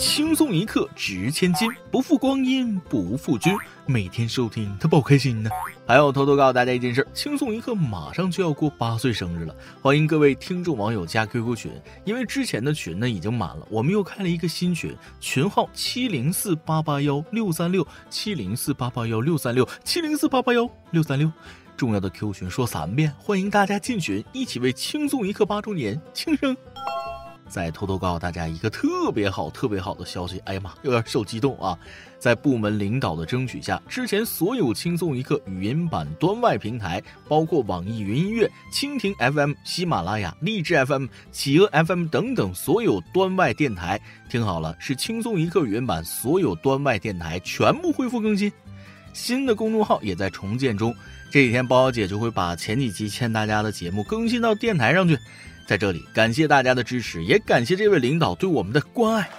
[0.00, 3.54] 轻松一刻值千金，不负光阴不负君。
[3.84, 5.50] 每天收听他不开心呢。
[5.86, 11.70] 还要偷偷告诉大家一件事：轻松一刻马上就要过八岁生日了，欢迎各位听众网友加 QQ 群。
[12.06, 21.30] 因为之前的群呢已经满了，我们又开了一个新群，群号七零四八八幺六三六七零四八八幺六三六七零四八八幺六三六。
[21.76, 26.56] 重要的 Q 群说三遍，欢迎大家进群，一起为轻松一刻八周年庆生。
[27.50, 30.40] 再偷偷告诉大家一个特别好、特别好的消息！
[30.44, 31.76] 哎呀妈，有点受激动啊！
[32.18, 48.52] 在部门领导的争取下，之前所有轻松一刻语音版端外平台，包括网易云音乐、蜻蜓 FM、喜马拉雅、荔枝 FM、企鹅 FM 等等所有端外电台，听好了，是轻松一刻语音版所有端外电台全部恢复更新，
[49.12, 50.94] 新的公众号也在重建中。
[51.32, 55.18] 这几天，包小姐就会把前几期欠大家的节目更新到电台上去。
[55.70, 59.30] 在这里，感谢大家的支持，也感谢这位领导对我们的关爱。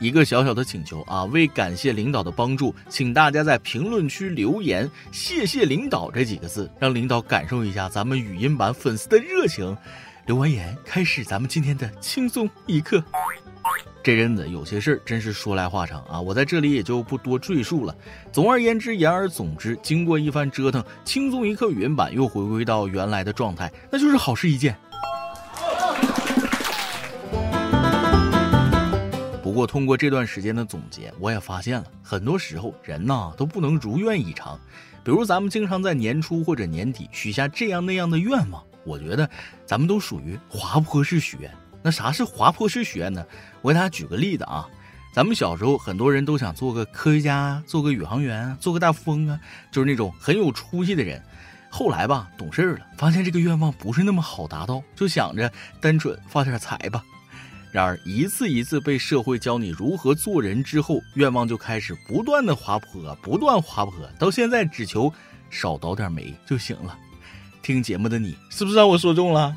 [0.00, 9.76] 一个小小的请求啊，为感谢领导的帮助，请大家在评论区留言“谢谢领导”这几个字，让领导感受一下咱们语音版粉丝的热情。
[10.26, 13.00] 留完言，开始咱们今天的轻松一刻。
[14.02, 17.94] 这阵子有些事儿真是说来话长啊，我在这里也就不多赘述了。
[18.32, 24.74] 总而言之，言而总之，经过一番折腾，轻松一刻原版又回归到原来的状态，那就是好事一件。
[29.42, 34.58] 不过，通过这段时间的总结，我也发现了很多时候人呐都不能如愿以偿。
[35.04, 39.28] 比如咱们经常在年初或者年底许下这样那样的愿望，我觉得
[39.66, 41.52] 咱们都属于滑坡式许愿。
[41.82, 43.24] 那啥是滑坡式许愿呢？
[43.62, 44.68] 我给大家举个例子啊，
[45.14, 51.22] 咱们小时候很多人都想做个科学家，做个宇航员，做个大富翁啊，就是那种很有出息的人。
[51.70, 55.50] 后来吧，懂事了，发现这个愿望不是那么好达到，就想着
[55.80, 57.02] 单纯发点财吧。
[57.72, 65.12] 然而一次一次被社会教你如何做人之后，愿望就开始不断的滑坡，不断滑坡，到现在只求
[65.48, 66.98] 少倒点霉就行了。
[67.62, 69.56] 听节目的你，是不是让我说中了？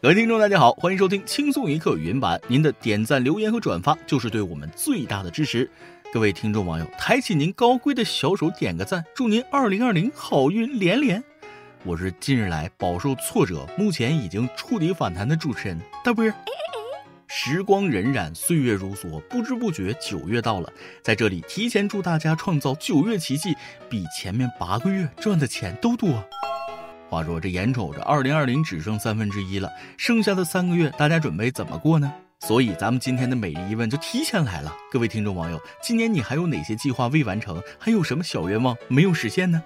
[0.00, 2.40] 各位听众，大家好，欢迎收听轻松一刻语音版。
[2.46, 5.68] 您的点赞、留言和转发就是对我们最大的支持。
[6.12, 11.20] 各位听众网友，抬起您高贵的小手，点个赞，祝您二零二零好运连连。
[11.82, 16.32] 我是近日来饱受挫折，目前已经触底反弹的主持人大波儿。
[17.26, 20.72] 时光荏苒，岁月如梭，不知不觉九月到了，
[21.02, 23.52] 在这里提前祝大家创造九月奇迹，
[23.90, 26.24] 比前面八个月赚的钱都多。
[27.08, 32.12] 话说这眼瞅着二零二零只剩三分之一了，剩下的三个月大家准备怎么过呢？
[32.40, 34.76] 所以咱们今天的每日一问就提前来了。
[34.90, 37.62] 各位听众网友，今年你还有哪些计划未完成？
[37.78, 39.62] 还有什么小愿望没有实现呢？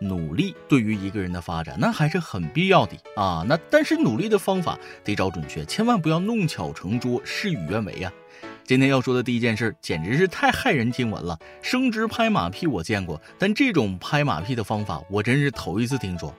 [0.00, 3.44] 努力对于一个人的发展那还是很必要的啊。
[3.48, 8.12] 那但是努力的方法得找准确，千万不要弄巧成拙，事与愿违啊。
[8.68, 11.38] 今天要说的第一件事简直是太骇人听闻了。
[11.62, 16.34] 升职拍马屁我见过，但这种拍马屁的方法我真是头一次听说。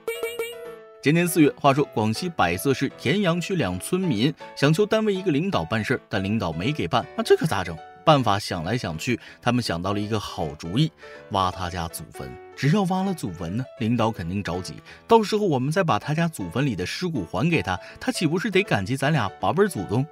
[1.02, 7.76] 今年四月，话说广西百色市田阳区两村民想求单位一个领导办事儿，但领导没给办，那这可咋整？
[8.04, 10.92] 办法想来想去，他们想到了一个好主意：
[11.32, 12.30] 挖他家祖坟。
[12.54, 14.74] 只要挖了祖坟呢，领导肯定着急，
[15.08, 20.06] 到时候我们再把他家祖坟里的尸骨还给他，他岂不是得感激咱俩八辈祖宗？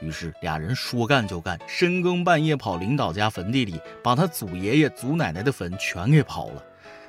[0.00, 6.64] 于是俩人说干就干，深更半夜跑领导家坟地里，把他祖爷爷、祖奶奶的坟全给刨了。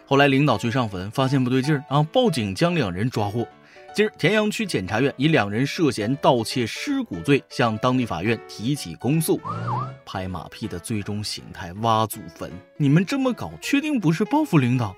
[0.06, 3.48] 后来领导去上坟，发现不对劲儿啊，报警将两人抓获。
[3.94, 9.40] 今日田阳区检察院以两人涉嫌盗窃尸骨罪，向当地法院提起公诉。
[10.06, 14.96] 拍马屁的最终形态，挖祖坟，你们这么搞，确定不是报复领导？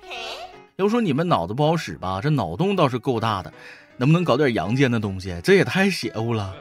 [0.75, 3.51] 要说你们脑子不好使吧，这脑洞倒是够大的，
[3.97, 5.39] 能不能搞点阳间的东西？
[5.43, 6.55] 这也太邪乎了！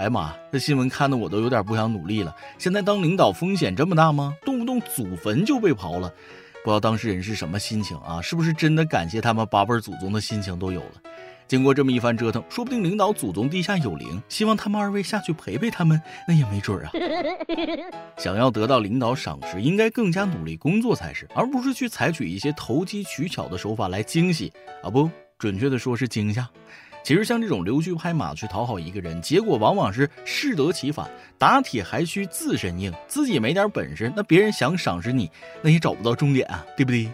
[0.00, 2.34] 哎呀妈，这新闻看的我都有点不想努力了。
[2.56, 4.34] 现在当领导风险这么大吗？
[4.46, 6.08] 动不动祖坟就被刨了。
[6.64, 8.18] 不知道当事人是什么心情啊？
[8.22, 10.92] 是不是真的感谢他们八辈祖宗的心情都有了？
[11.46, 16.90] 经过这么一番折腾，说不定领导祖宗地下有灵，希望他们二位下去陪陪他们，那也没准啊。
[18.16, 24.50] 想要得到领导赏识，应该更加努力工作才是，而不是去采取一些投机取巧的手法来惊喜
[24.82, 26.48] 啊，不准确的说是惊吓。
[27.02, 31.10] 其实像这种溜须拍马去讨好一个人，结果往往是适得其反。
[31.38, 35.30] 打铁还需自身硬，自己没点本事，那别人想赏识你，
[35.62, 37.08] 那也找不到终点啊，对不对？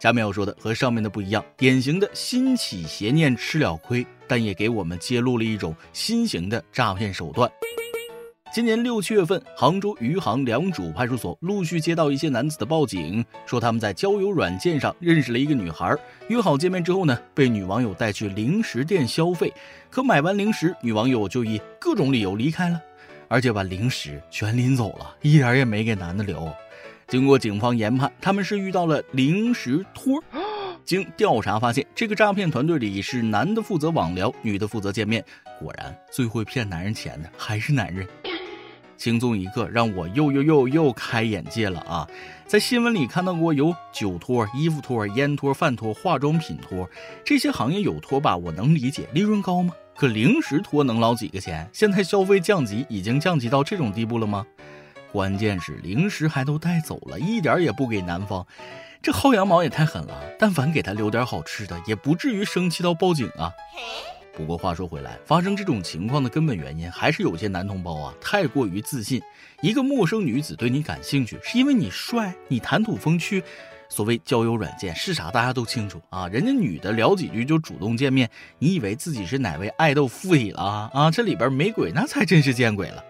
[0.00, 7.50] 下面要说的和上面的不一样，典型的心起邪念吃了亏，但也给我们揭露了一种新型的诈骗手段。
[8.54, 15.92] 今年六七月份，杭州余杭良渚派出所陆续接到一些男子的报警，说他们在交友软件上认识了一个女孩，
[16.28, 19.52] 约好见面之后呢，被女网友带去零食店消费，
[19.90, 22.80] 可买完零食，女网友就以各种理由离开了，
[23.26, 26.48] 而且把零食全拎走了，一点也没给男的留。
[27.08, 30.22] 经过警方研判，他们是遇到了零食托。
[30.84, 35.24] 经调查发现，这个诈骗团队里是男的负责网聊，女的负责见面。
[35.58, 38.06] 果然，最会骗男人钱的还是男人。
[38.96, 42.08] 轻松一刻，让我又又又又开眼界了啊！
[42.46, 46.88] 在新闻里看到过有酒托、衣服托、烟托、饭托、化妆品托，
[47.24, 49.72] 这些行业有托吧，我能理解，利润高吗？
[49.96, 51.68] 可零食托能捞几个钱？
[51.72, 54.46] 现在消费降级已经降级到这种地步了吗？
[55.12, 58.46] 关键是零食还都带走了，一点也不给男方。
[59.02, 63.52] 这薅羊毛也太狠了，但凡给他留点好吃的，也不至于生气到报警啊。
[63.72, 63.80] 嘿
[64.36, 69.22] 不过话说回来，发生这种情况的根本原因还是有些男同胞啊太过于自信。
[69.62, 73.42] 一个陌生女子对你感兴趣，是因为你帅，你谈吐风趣。
[73.88, 76.26] 所谓交友软件是啥，大家都清楚啊。
[76.26, 78.28] 人家女的聊几句就主动见面，
[78.58, 80.90] 你以为自己是哪位爱豆附体了啊？
[80.92, 83.04] 啊，这里边没鬼，那才真是见鬼了。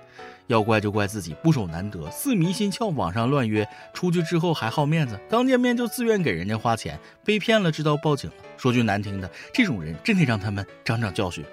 [0.47, 8.37] 要怪就怪自己不守难得，似迷心窍，网上乱约，出去之后还好面子，刚见面就自愿给人家花钱，被骗了知道报警了。
[8.57, 11.45] 说句难听的，这种人真得让他们长长教训。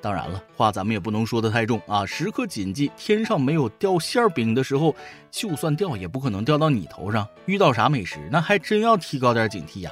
[0.00, 4.94] 当然了，话咱们也不能说得太重啊，时刻谨记，天上没有掉馅饼的时候，
[5.30, 7.26] 就算掉也不可能掉到你头上。
[7.46, 9.90] 遇到啥美食，那还真要提高点警惕呀。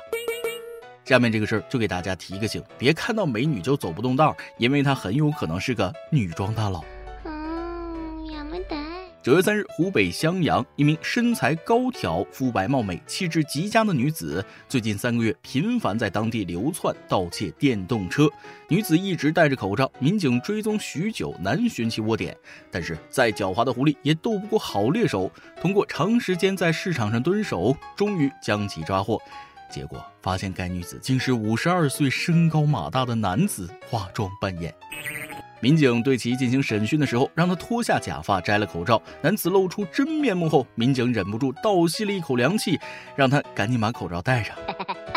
[1.04, 6.84] 下面这个事儿就给大家提个醒，别看到美女就走不动道，因为她很有可能是个女装大佬。
[9.22, 18.26] 九月三日，湖北襄阳一名身材高挑、肤白貌美、气质极佳的女子，最近三个月频繁在当地流窜盗窃电动车。
[18.66, 22.34] 女子一直戴着口罩，民警追踪许久难寻其窝点。
[22.70, 25.30] 但是再狡猾的狐狸也斗不过好猎手，
[25.60, 29.20] 通过长时间在市场上蹲守，终于将其抓获。
[29.70, 34.74] 结果发现该女子竟是五十二岁、身高马大的男子化妆扮演。
[35.60, 39.00] 民警对其进行审讯的时候，让他脱下假发，摘了口罩。
[39.22, 42.78] 男子露出真面目后，民警忍不住倒吸了一口凉气，
[43.14, 44.56] 让他赶紧把口罩戴上。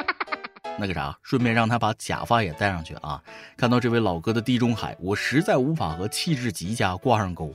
[0.77, 3.21] 那个啥，顺便让他把假发也戴上去啊！
[3.55, 7.53] 看到这位老哥的地中海，我实在无法和气质极佳挂上钩。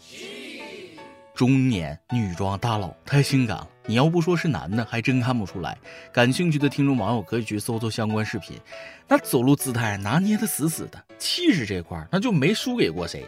[1.38, 5.79] 中年女装大佬太性感了，你要不说是男的，还真看不出来。
[6.12, 8.58] 感兴趣的听众网友可以去搜搜相关视频，
[9.06, 13.25] 那走路姿态拿捏的死死的，气质这块那就没输给过谁。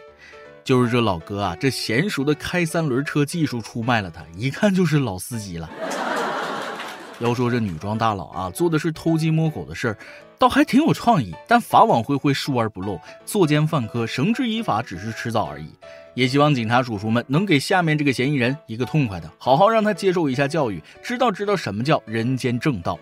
[0.65, 5.69] 就是这老哥啊，这娴熟的开三轮车技术出卖了他，一看就是老司机了。
[7.19, 9.97] 要说这女装大佬啊，做的是偷鸡摸狗的事儿，
[10.37, 11.33] 倒还挺有创意。
[11.47, 15.69] 但法网恢恢，疏而不漏，作奸犯科，绳之以法，只是迟早而已。
[16.13, 22.99] 也希望警察叔叔们能给下面这个嫌疑人一个痛快的，好好让他接受一下教育，知道知道什么叫人间正道。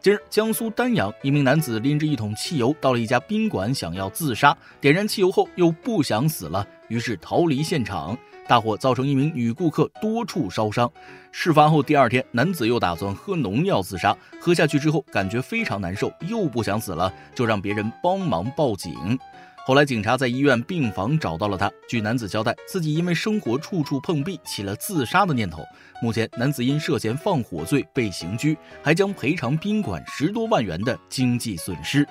[0.00, 8.16] 今日，江苏丹阳一名男子拎着一桶汽油到了一家宾馆，想要自杀，点燃汽油后又不想死了，于是逃离现场。
[8.46, 10.90] 大火造成一名女顾客多处烧伤。
[11.32, 19.18] 事发后第二天，男子又打算喝农药自杀，喝下去之后感觉非常难受，又不想死了，就让别人帮忙报警。
[19.66, 21.72] 后来，警察在医院病房找到了他。
[21.88, 25.64] 据男子交代，自己因为生活处处碰壁，起了自杀的念头。
[26.02, 32.06] 目前，男子因涉嫌放火罪被刑拘，还将赔偿宾馆十多万元的经济损失。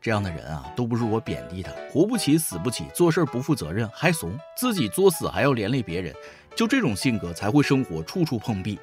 [0.00, 6.14] 这样的人啊，都不是我贬低他，活不起，死不起，做事不负责任，还怂，自己作死还要连累别人，
[6.54, 8.78] 就这种性格才会生活处处碰壁。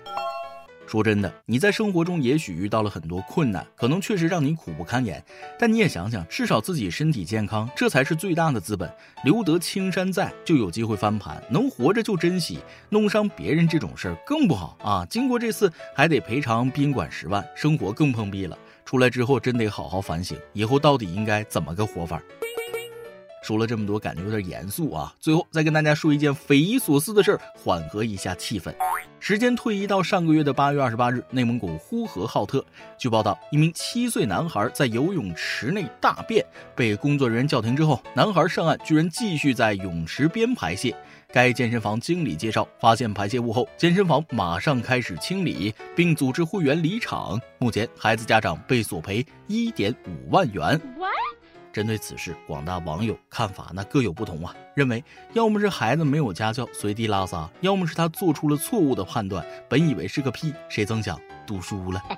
[0.87, 5.21] 说真的，你在生活中也许遇到了很多困难，可能确实让你苦不堪言。
[5.59, 8.89] 但你也想想，至少自己身体健康，这才是最大的资本。
[9.25, 11.43] 留得青山在，就有机会翻盘。
[11.49, 15.05] 能活着就珍惜，弄伤别人这种事儿更不好啊！
[15.09, 18.57] 经过这次，还得赔偿宾馆十万，生活更碰壁了。
[18.85, 22.21] 出来之后，真得好好反省，以后到底应该怎么个活法。
[23.47, 25.15] 说了这么多，感觉有点严肃啊！
[25.21, 28.75] 最后再跟大家说一件匪夷所思的事儿，缓和一下气氛。
[29.21, 32.61] 时间退移到上个月的八月二十八日，内蒙古呼和浩特，
[32.99, 40.93] 据报道，一名七岁男孩在游泳池内大便，被工作人员叫停之后，男孩上岸居然继续在泳池边排泄。
[41.31, 47.39] 该健身房经理介绍，发现排泄物后，健身房马上开始清理，并组织会员离场。
[47.59, 50.77] 目前，孩子家长被索赔一点五万元。
[51.71, 54.53] 针对此事，广大网友看法那各有不同啊。
[54.73, 62.01] 认为要么是孩子没有家教随地拉撒，要么是他做出了错误的判断，本以为是个屁，谁曾想读书了。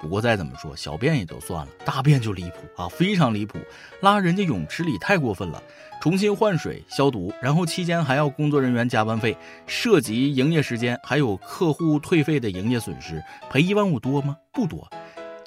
[0.00, 3.56] 不过再怎么说，小便也就算了，大便就离谱啊，非常离谱，
[4.00, 5.62] 拉人家泳池里太过分了，
[6.00, 14.36] 重新换水消毒，然后期间还要工作人员加班费，涉及营业时间，还有客户退费的营业损失，赔一万五多吗？
[14.52, 14.90] 不多。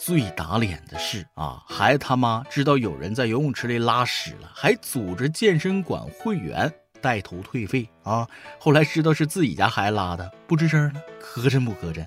[0.06, 6.72] 最打脸的是啊，还他妈知道有人在游泳池里拉屎了，还组织健身馆会员
[7.02, 8.28] 带头退费啊！
[8.60, 12.06] 后来知道是自己家孩子拉的，不吱声了，磕碜不磕碜？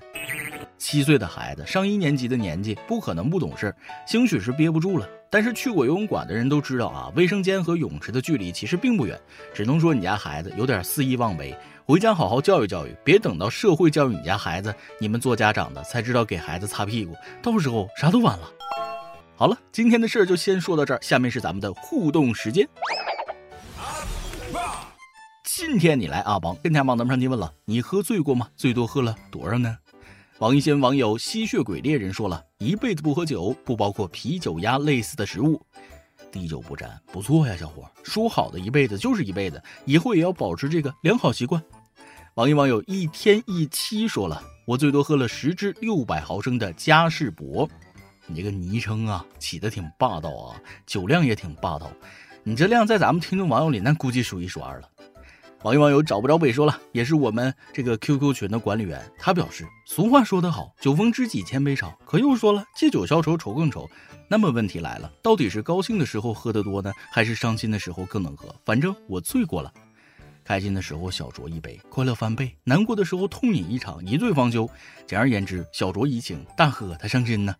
[0.79, 3.75] 七岁的孩子，上一年级的年纪，不可能不懂事儿，
[4.07, 5.07] 兴许是憋不住了。
[5.29, 9.19] 但是去过游泳馆的人都知道啊，卫生间和泳池的距离其实并不远，
[9.53, 11.55] 只能说你家孩子有点肆意妄为，
[11.85, 18.49] 回家好好教育教育，别等到社会教育你家孩子，你们做家长的才知道给孩子擦屁股，到时候啥都晚了。
[19.35, 22.67] 好了，今天的事儿就先说到这儿，下面是咱们的互动时间。
[25.43, 28.47] 今天你来阿邦跟天帮咱们上提问了，你喝醉过吗？
[28.55, 29.77] 最多喝了多少呢？
[30.39, 35.61] 网易仙网友吸血鬼猎人说了一辈子不喝酒，不包括啤酒鸭类似的食物，
[36.31, 37.83] 滴酒不沾，不错呀，小伙。
[38.03, 41.61] 说好的一辈子就是一辈子，以后也要保持这个良好习惯。
[42.35, 47.69] 网易网友一天一期说了，我最多喝了十支六百毫升的嘉士伯。
[48.25, 51.91] 你这个昵称啊，起的挺霸道啊，酒量也挺霸道。
[52.43, 54.89] 你这量在咱们听众网友里，那估计数一数二了。
[55.63, 59.01] 网易网友找不着北说了，也是我们这个 QQ 群的管理员。
[59.17, 61.93] 他表示，俗话说得好，酒逢知己千杯少。
[62.05, 63.85] 可又说了，借酒消愁，愁更愁。
[64.29, 68.55] 那么问题来了，到底是高兴的时候喝得多呢，还是伤心的时候更能喝？
[68.63, 69.73] 反正我醉过了，
[70.45, 74.69] 开心的时候小酌一杯，快乐翻倍；难过的时候痛饮一场，一醉方休。
[75.05, 77.53] 简而言之，小酌怡情，大喝它伤身呢。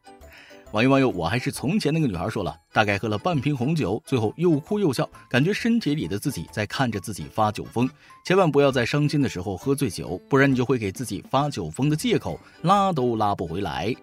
[0.72, 7.90] 网易网友，我还是从前那个女孩说了，大概喝了半瓶红酒，最后又哭又笑，感觉身体里的自己在看着自己发酒疯。
[8.24, 13.96] 千万不要在伤心的时候喝醉酒，不然你就会给自己发酒疯的借口，拉都拉不回来。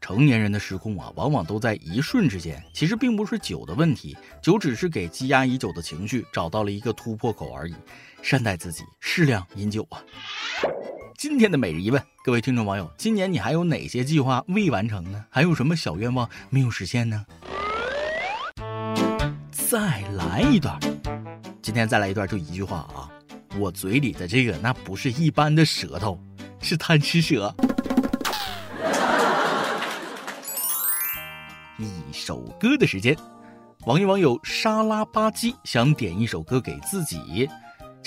[0.00, 2.62] 成年人的失控啊，往往都在一瞬之间。
[2.72, 7.74] 其实并不是酒的问题，酒只是给积压已久的情绪找到了一个突破口而已。
[8.22, 9.98] 善待自己，适量饮酒啊。
[11.18, 15.24] 今天的每日一问，各位听众网友，今年你还有哪些计划未完成呢？
[15.28, 17.26] 还有什么小愿望没有实现呢？
[19.50, 20.78] 再来一段，
[21.60, 23.10] 今天再来一段，就一句话啊，
[23.58, 26.16] 我嘴里的这个那不是一般的舌头，
[26.60, 27.52] 是贪吃蛇。
[31.78, 33.16] 一首歌的时间，
[33.86, 37.50] 网易网友沙拉吧唧想点一首歌给自己。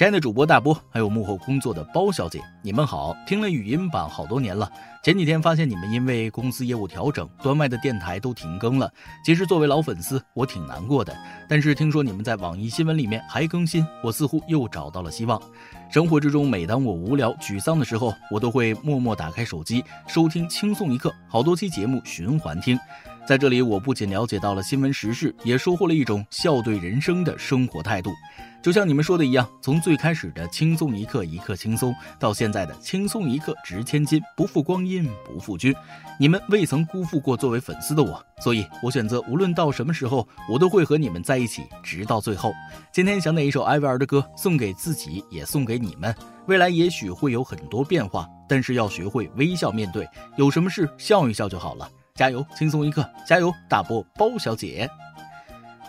[0.02, 3.16] 亲爱的主播大波，还有幕后工作的包小姐，你们好！
[3.28, 4.68] 听了语音版好多年了，
[5.04, 8.92] 前几天发现你们因为公司业务调整，端外的电台都停更了。
[9.24, 11.16] 其实作为老粉丝，我挺难过的。
[11.48, 15.40] 但是听说你们在网易新闻里面还更新，我似乎又找到了希望。
[15.92, 22.76] 生活之中，每当我无聊、沮丧的时候，我都会默默打开手机，收听轻松一刻，好多期节目循环听。
[23.32, 28.12] 在这里，我不仅了解到了新闻时事，也收获了一种笑对人生的生活态度。
[28.62, 35.74] 就像你们说的一样，从最开始的轻松一刻一刻轻松，到现在的轻松一刻值千金，不负光阴不负君，
[36.20, 42.52] 你们未曾辜负过作为粉丝的我，所以我选择无论到什么时候，我都会和你们在一起，直到最后。
[42.92, 46.14] 今天想点一首艾薇儿的歌，送给自己，也送给你们。
[46.48, 51.90] 未来也许会有很多变化，但是要学会微笑面对，有什么事笑一笑就好了。
[52.16, 54.90] 加油，轻松一刻，加油，大波包小姐。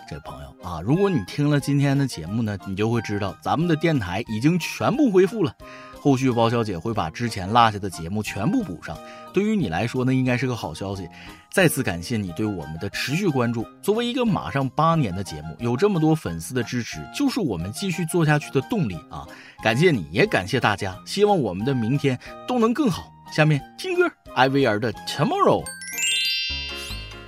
[0.09, 5.55] 这位朋友啊，如果你听了今天的节目呢，你就会知道咱们的电台已经全部恢复了。
[5.99, 8.99] 后续包小姐会把之前落下的节目全部补上。
[9.33, 11.09] 对于你来说呢，应该是个好消息。
[11.51, 13.65] 再次感谢你对我们的持续关注。
[13.81, 19.25] 作为一个马上八年的节目，有这么多粉丝的支持，就是我们继续做下去的动力啊！
[19.63, 23.05] 感谢你也感谢大家，希望我们的明天都能更好。
[23.31, 24.03] 下面听歌，
[24.35, 25.65] 艾薇儿的《Tomorrow》。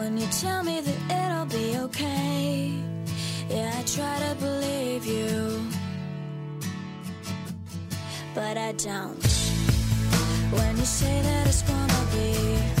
[0.00, 2.72] when you tell me that it'll be okay.
[3.50, 5.66] Yeah, I try to believe you,
[8.34, 9.22] but I don't.
[10.56, 12.79] When you say that it's gonna be,